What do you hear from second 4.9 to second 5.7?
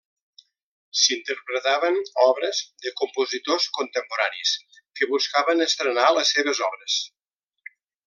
que buscaven